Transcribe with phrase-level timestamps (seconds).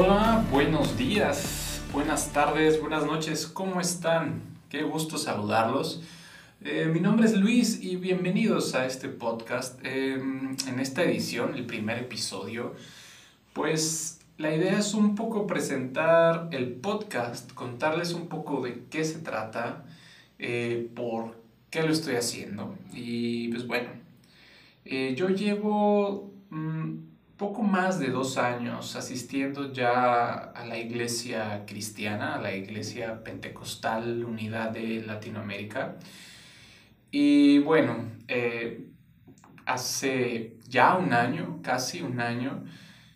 [0.00, 4.42] Hola, buenos días, buenas tardes, buenas noches, ¿cómo están?
[4.68, 6.04] Qué gusto saludarlos.
[6.62, 9.84] Eh, mi nombre es Luis y bienvenidos a este podcast.
[9.84, 12.76] Em, en esta edición, el primer episodio,
[13.54, 19.18] pues la idea es un poco presentar el podcast, contarles un poco de qué se
[19.18, 19.84] trata,
[20.38, 21.34] eh, por
[21.70, 22.76] qué lo estoy haciendo.
[22.92, 23.88] Y pues bueno,
[24.84, 26.98] eh, yo llevo mm,
[27.38, 34.24] poco más de dos años asistiendo ya a la iglesia cristiana, a la iglesia pentecostal
[34.24, 35.96] Unidad de Latinoamérica.
[37.12, 38.88] Y bueno, eh,
[39.64, 42.64] hace ya un año, casi un año,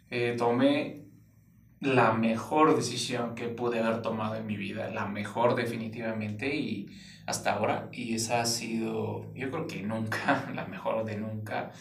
[0.08, 1.02] eh, tomé
[1.80, 7.54] la mejor decisión que pude haber tomado en mi vida, la mejor definitivamente y hasta
[7.54, 11.72] ahora, y esa ha sido, yo creo que nunca, la mejor de nunca,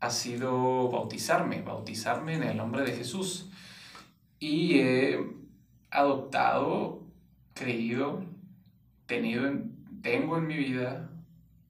[0.00, 3.50] ha sido bautizarme, bautizarme en el nombre de Jesús.
[4.38, 5.18] Y he
[5.90, 7.02] adoptado,
[7.54, 8.24] creído,
[9.06, 9.50] tenido,
[10.02, 11.10] tengo en mi vida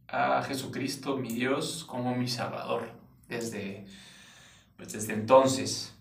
[0.09, 2.91] a Jesucristo, mi Dios, como mi Salvador,
[3.29, 3.87] desde,
[4.77, 5.95] pues desde entonces.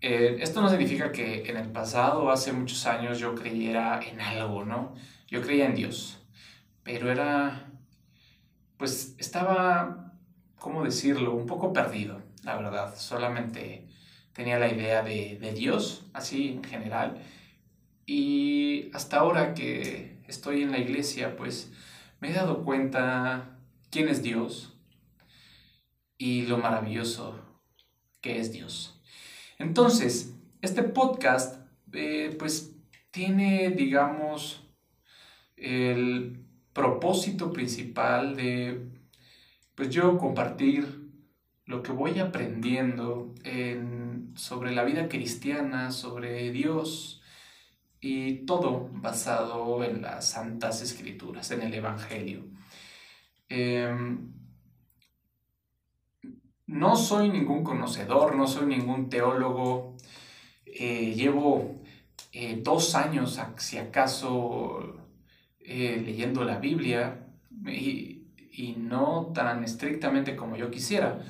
[0.00, 4.64] Eh, esto no significa que en el pasado, hace muchos años, yo creyera en algo,
[4.64, 4.94] ¿no?
[5.26, 6.18] Yo creía en Dios,
[6.82, 7.70] pero era,
[8.76, 10.07] pues estaba,
[10.58, 11.34] ¿cómo decirlo?
[11.34, 12.94] Un poco perdido, la verdad.
[12.96, 13.88] Solamente
[14.32, 17.22] tenía la idea de, de Dios, así en general.
[18.06, 21.72] Y hasta ahora que estoy en la iglesia, pues
[22.20, 23.58] me he dado cuenta
[23.90, 24.78] quién es Dios
[26.16, 27.40] y lo maravilloso
[28.20, 29.00] que es Dios.
[29.58, 32.74] Entonces, este podcast, eh, pues,
[33.10, 34.64] tiene, digamos,
[35.56, 38.97] el propósito principal de,
[39.78, 41.08] pues, yo compartir
[41.64, 43.34] lo que voy aprendiendo
[44.34, 47.18] sobre la vida cristiana, sobre Dios,
[48.00, 52.44] y todo basado en las santas escrituras, en el Evangelio.
[53.48, 54.32] Em,
[56.66, 59.96] no soy ningún conocedor, no soy ningún teólogo,
[60.66, 61.82] eh, llevo
[62.32, 64.96] eh, dos años, si acaso,
[65.60, 67.26] eh, leyendo la Biblia
[67.66, 68.17] y,
[68.52, 71.20] y no tan estrictamente como yo quisiera.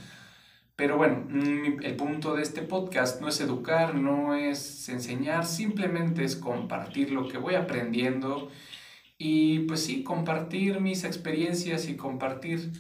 [0.76, 1.26] Pero bueno,
[1.82, 7.26] el punto de este podcast no es educar, no es enseñar, simplemente es compartir lo
[7.26, 8.48] que voy aprendiendo
[9.18, 12.72] y pues sí, compartir mis experiencias y compartir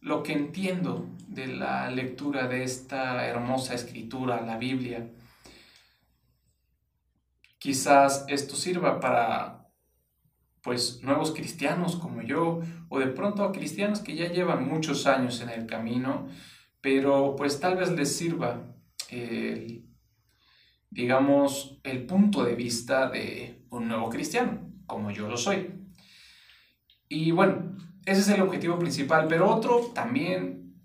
[0.00, 5.08] lo que entiendo de la lectura de esta hermosa escritura, la Biblia.
[7.58, 9.65] Quizás esto sirva para
[10.66, 12.60] pues nuevos cristianos como yo
[12.90, 16.28] o de pronto a cristianos que ya llevan muchos años en el camino
[16.86, 18.64] pero pues tal vez les sirva,
[20.88, 25.68] digamos, el punto de vista de un nuevo cristiano, como yo lo soy.
[27.08, 30.76] Y bueno, ese es el objetivo principal, pero otro también,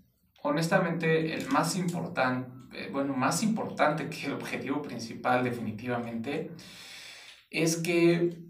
[0.42, 6.50] honestamente, el más importante, eh, bueno, más importante que el objetivo principal definitivamente,
[7.48, 8.42] es que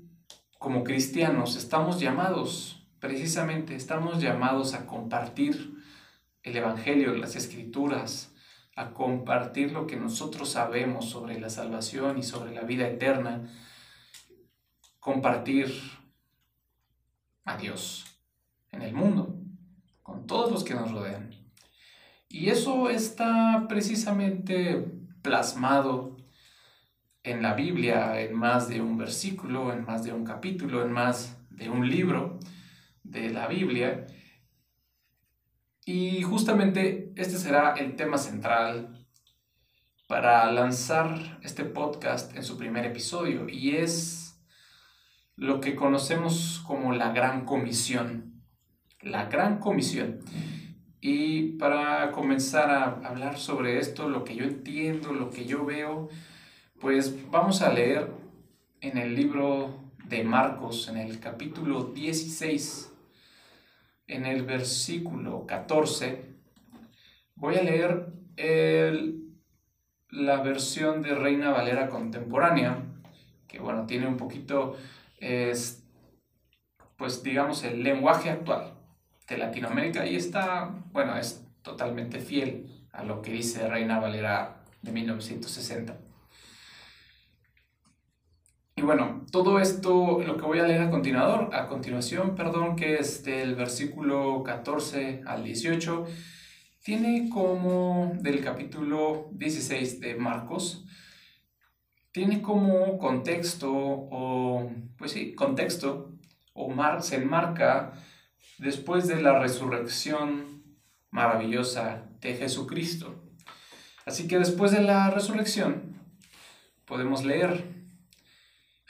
[0.63, 5.83] como cristianos estamos llamados, precisamente estamos llamados a compartir
[6.45, 8.33] el Evangelio, las Escrituras,
[8.77, 13.51] a compartir lo que nosotros sabemos sobre la salvación y sobre la vida eterna,
[15.01, 15.75] compartir
[17.45, 18.05] a Dios
[18.71, 19.35] en el mundo,
[20.05, 21.35] con todos los que nos rodean.
[22.29, 24.93] Y eso está precisamente
[25.23, 26.12] plasmado
[27.23, 31.39] en la Biblia, en más de un versículo, en más de un capítulo, en más
[31.51, 32.39] de un libro
[33.03, 34.07] de la Biblia.
[35.85, 39.07] Y justamente este será el tema central
[40.09, 44.23] para lanzar este podcast en su primer episodio y es
[45.37, 48.43] lo que conocemos como la Gran Comisión.
[49.01, 50.21] La Gran Comisión.
[51.01, 56.09] Y para comenzar a hablar sobre esto, lo que yo entiendo, lo que yo veo,
[56.83, 58.11] pues vamos a leer
[58.81, 62.93] en el libro de Marcos, en el capítulo 16
[64.09, 66.25] en el versículo 14,
[67.37, 68.09] voy a leer
[70.11, 72.83] la versión de Reina Valera contemporánea,
[73.47, 74.77] que bueno, tiene un poquito,
[75.19, 75.85] es,
[76.97, 78.75] pues digamos, el lenguaje actual
[79.29, 84.91] de Latinoamérica y está, bueno, es totalmente fiel a lo que dice Reina Valera de
[84.91, 86.12] 1960.
[88.75, 92.95] Y bueno, todo esto, lo que voy a leer a, continuador, a continuación, perdón, que
[92.95, 96.07] es del versículo 14 al 18,
[96.83, 100.87] tiene como del capítulo 16 de Marcos,
[102.13, 106.11] tiene como contexto, o pues sí, contexto,
[106.55, 107.93] o mar, se enmarca
[108.59, 110.63] después de la resurrección
[111.11, 113.23] maravillosa de Jesucristo.
[114.07, 115.95] Así que después de la resurrección
[116.87, 117.82] podemos leer,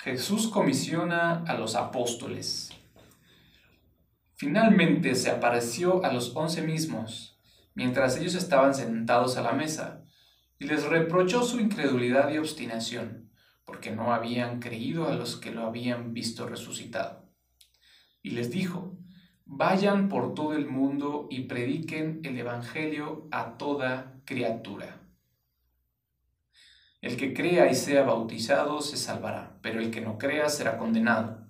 [0.02, 2.70] Jesús comisiona a los apóstoles.
[4.34, 7.38] Finalmente se apareció a los once mismos,
[7.76, 10.02] mientras ellos estaban sentados a la mesa,
[10.58, 13.30] y les reprochó su incredulidad y obstinación,
[13.64, 17.30] porque no habían creído a los que lo habían visto resucitado.
[18.22, 18.98] Y les dijo,
[19.44, 25.00] vayan por todo el mundo y prediquen el Evangelio a toda criatura.
[27.00, 31.46] El que crea y sea bautizado se salvará, pero el que no crea será condenado.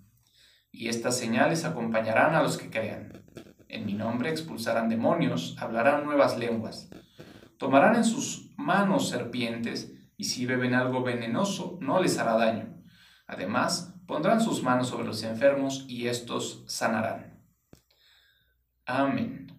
[0.70, 3.24] Y estas señales acompañarán a los que crean.
[3.68, 6.90] En mi nombre expulsarán demonios, hablarán nuevas lenguas,
[7.58, 12.82] tomarán en sus manos serpientes, y si beben algo venenoso no les hará daño.
[13.26, 17.42] Además, pondrán sus manos sobre los enfermos y estos sanarán.
[18.84, 19.52] Amén.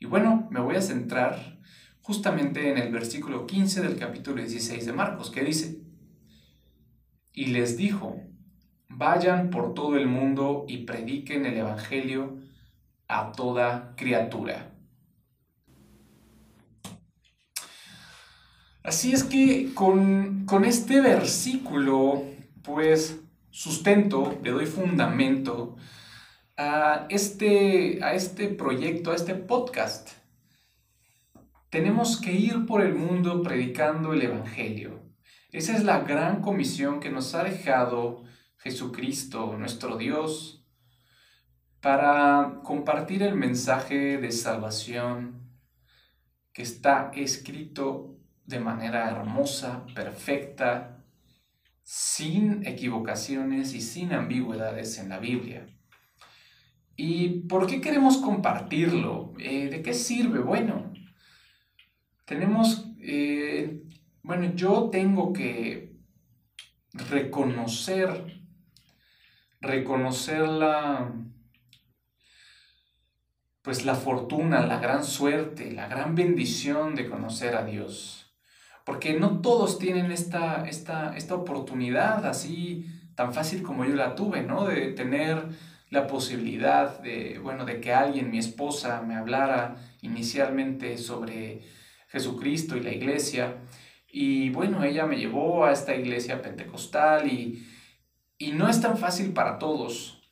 [0.00, 1.58] Y bueno, me voy a centrar
[2.00, 5.77] justamente en el versículo 15 del capítulo 16 de Marcos, que dice,
[7.38, 8.20] y les dijo,
[8.88, 12.36] vayan por todo el mundo y prediquen el Evangelio
[13.06, 14.74] a toda criatura.
[18.82, 22.24] Así es que con, con este versículo,
[22.62, 23.20] pues
[23.50, 25.76] sustento, le doy fundamento
[26.56, 30.10] a este, a este proyecto, a este podcast
[31.70, 35.07] tenemos que ir por el mundo predicando el Evangelio.
[35.50, 38.24] Esa es la gran comisión que nos ha dejado
[38.58, 40.66] Jesucristo, nuestro Dios,
[41.80, 45.48] para compartir el mensaje de salvación
[46.52, 51.04] que está escrito de manera hermosa, perfecta,
[51.82, 55.66] sin equivocaciones y sin ambigüedades en la Biblia.
[56.96, 59.32] ¿Y por qué queremos compartirlo?
[59.38, 60.40] Eh, ¿De qué sirve?
[60.40, 60.92] Bueno,
[62.24, 63.84] tenemos, eh,
[64.28, 65.96] bueno, yo tengo que
[66.92, 68.42] reconocer,
[69.58, 71.14] reconocer la,
[73.62, 78.30] pues la fortuna, la gran suerte, la gran bendición de conocer a Dios.
[78.84, 82.84] Porque no todos tienen esta, esta, esta oportunidad así
[83.14, 84.66] tan fácil como yo la tuve, ¿no?
[84.66, 85.42] De tener
[85.88, 91.62] la posibilidad de, bueno, de que alguien, mi esposa, me hablara inicialmente sobre
[92.08, 93.56] Jesucristo y la iglesia.
[94.10, 97.64] Y bueno, ella me llevó a esta iglesia pentecostal y,
[98.54, 100.22] no es tan fácil para todos.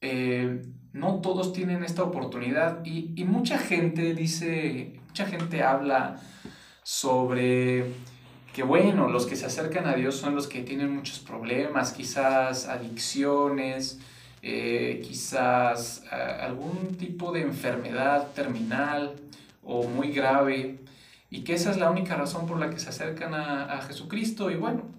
[0.00, 0.62] Eh,
[0.92, 6.20] no todos tienen esta oportunidad y, y, mucha gente dice, mucha gente habla
[6.82, 7.86] sobre
[8.52, 12.66] que bueno, los que se acercan a Dios son los que tienen muchos problemas, quizás
[12.66, 14.00] adicciones,
[14.42, 19.14] eh, quizás algún tipo de enfermedad terminal
[19.62, 20.78] o muy grave
[21.30, 24.56] y que esa es la única razón por la que se acercan a, Jesucristo y
[24.56, 24.90] bueno,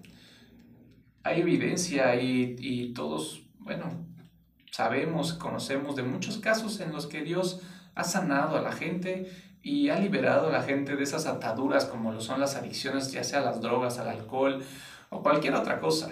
[1.22, 4.06] hay evidencia y, y, todos, bueno,
[4.70, 7.60] sabemos, conocemos de muchos casos en los que Dios
[7.94, 9.30] ha sanado a la gente
[9.62, 13.22] y ha liberado a la gente de esas ataduras como lo son las adicciones, ya
[13.22, 14.64] sea a las drogas, al alcohol
[15.10, 16.10] o cualquier otra cosa.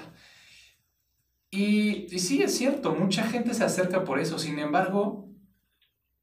[1.50, 5.29] Y, y sí, es cierto, mucha gente se acerca por eso, sin embargo,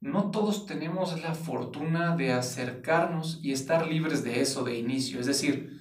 [0.00, 5.18] no todos tenemos la fortuna de acercarnos y estar libres de eso de inicio.
[5.18, 5.80] Es decir,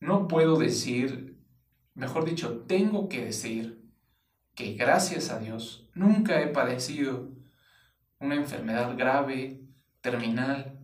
[0.00, 1.38] no puedo decir,
[1.94, 3.84] mejor dicho, tengo que decir
[4.54, 7.30] que gracias a Dios nunca he padecido
[8.18, 9.60] una enfermedad grave,
[10.00, 10.78] terminal,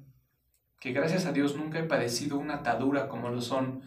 [0.80, 3.82] que gracias a Dios nunca he padecido una atadura como lo son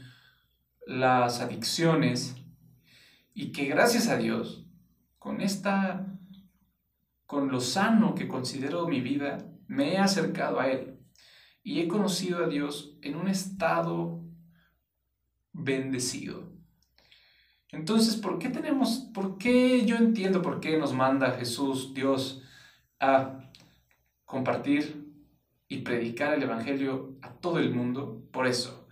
[0.86, 2.36] las adicciones
[3.34, 4.66] y que gracias a Dios
[5.20, 6.17] con esta
[7.28, 10.98] con lo sano que considero mi vida, me he acercado a Él
[11.62, 14.24] y he conocido a Dios en un estado
[15.52, 16.54] bendecido.
[17.70, 22.42] Entonces, ¿por qué tenemos, por qué yo entiendo por qué nos manda Jesús, Dios,
[23.02, 23.52] a
[24.24, 25.14] compartir
[25.68, 28.24] y predicar el Evangelio a todo el mundo?
[28.32, 28.88] Por eso,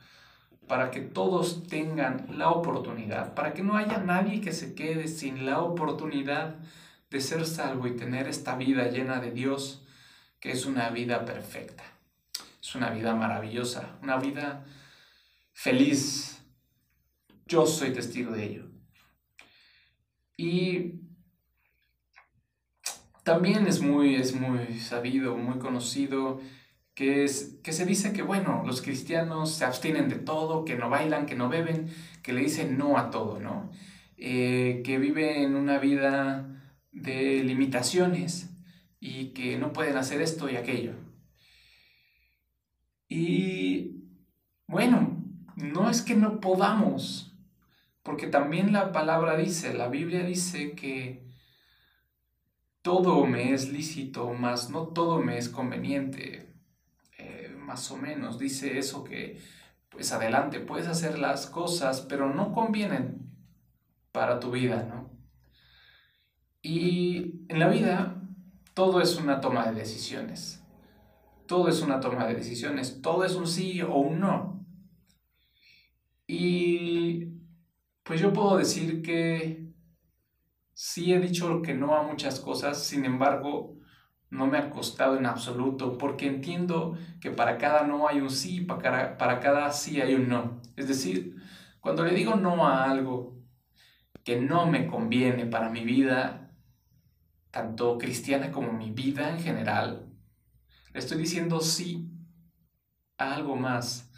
[0.67, 5.45] para que todos tengan la oportunidad, para que no haya nadie que se quede sin
[5.45, 6.57] la oportunidad
[7.15, 9.81] de ser salvo y tener esta vida llena de Dios,
[10.41, 11.83] que es una vida perfecta.
[12.61, 14.65] Es una vida maravillosa, una vida
[15.53, 16.43] feliz.
[17.45, 18.65] Yo soy testigo de ello.
[20.35, 20.95] Y
[23.23, 26.41] también es muy, es muy sabido, muy conocido
[26.95, 30.89] que, es, que se dice que, bueno, los cristianos se abstienen de todo, que no
[30.89, 31.87] bailan, que no beben,
[32.21, 33.71] que le dicen no a todo, ¿no?
[34.17, 36.54] Eh, que viven una vida
[36.95, 38.49] de limitaciones
[38.99, 40.93] y que no pueden hacer esto y aquello.
[43.07, 44.05] Y
[44.67, 45.23] bueno,
[45.55, 47.37] no es que no podamos,
[48.01, 51.23] porque también la palabra dice, la Biblia dice que
[52.81, 56.53] todo me es lícito, mas no todo me es conveniente.
[57.17, 59.41] Eh, más o menos dice eso que,
[59.89, 63.31] pues adelante, puedes hacer las cosas, pero no convienen
[64.11, 65.14] para tu vida, ¿no?
[66.67, 68.23] Y en la vida
[68.73, 70.65] todo es una toma de decisiones.
[71.45, 73.03] Todo es una toma de decisiones.
[73.03, 74.65] Todo es un sí o un no.
[76.25, 77.27] Y
[78.01, 79.75] pues yo puedo decir que
[80.73, 83.77] sí he dicho que no a muchas cosas, sin embargo,
[84.31, 88.61] no me ha costado en absoluto, porque entiendo que para cada no hay un sí,
[88.61, 90.61] para, para cada sí hay un no.
[90.75, 91.35] Es decir,
[91.79, 93.37] cuando le digo no a algo
[94.23, 96.44] que no me conviene para mi vida,
[97.55, 100.11] tanto cristiana como mi vida en general,
[100.91, 102.11] le estoy diciendo sí
[103.17, 104.11] a algo más.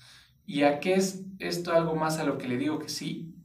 [0.48, 3.36] ¿Y a qué es esto algo más a lo que le digo que sí?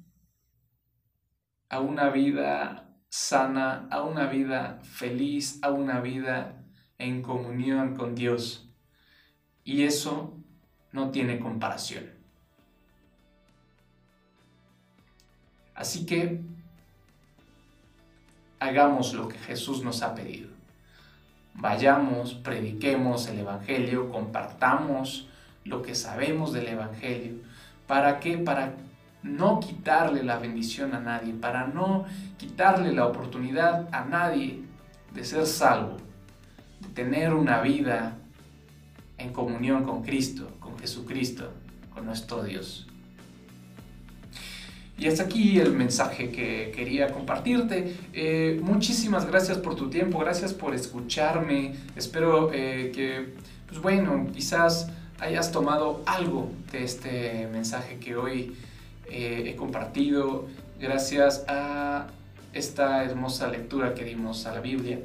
[1.68, 6.64] A una vida sana, a una vida feliz, a una vida
[6.96, 8.72] en comunión con Dios.
[9.62, 10.42] Y eso
[10.90, 12.14] no tiene comparación.
[15.75, 16.40] Así que
[18.62, 20.49] hagamos lo que Jesús nos ha pedido.
[21.54, 25.28] Vayamos, prediquemos el Evangelio, compartamos
[25.64, 27.35] lo que sabemos del Evangelio.
[27.87, 28.38] ¿Para qué?
[28.38, 28.75] Para
[29.23, 32.07] no quitarle la bendición a nadie, para no
[32.38, 34.62] quitarle la oportunidad a nadie
[35.12, 35.97] de ser salvo,
[36.81, 38.16] de tener una vida
[39.19, 41.50] en comunión con Cristo, con Jesucristo,
[41.95, 42.88] con nuestro Dios.
[45.02, 47.97] Y hasta aquí el mensaje que quería compartirte.
[48.12, 51.75] Eh, muchísimas gracias por tu tiempo, gracias por escucharme.
[51.97, 53.35] Espero eh, que,
[53.66, 58.54] pues bueno, quizás hayas tomado algo de este mensaje que hoy
[59.11, 60.47] eh, he compartido
[60.78, 62.06] gracias a
[62.52, 65.00] esta hermosa lectura que dimos a la Biblia.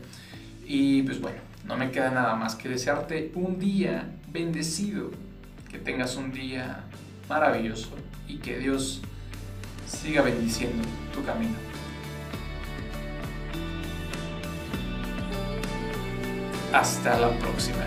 [0.68, 5.10] Y pues bueno, no me queda nada más que desearte un día bendecido,
[5.72, 6.84] que tengas un día
[7.28, 7.90] maravilloso
[8.28, 9.02] y que Dios
[9.88, 11.56] siga bendiciendo tu camino.
[16.74, 17.86] Hasta la próxima.